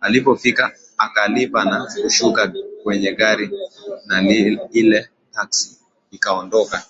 Alipofika 0.00 0.72
akalipa 0.98 1.64
na 1.64 1.88
kushuka 2.02 2.52
kwenye 2.82 3.12
gari 3.12 3.50
na 4.06 4.22
ile 4.72 5.08
taksi 5.32 5.76
ikaondoka 6.10 6.82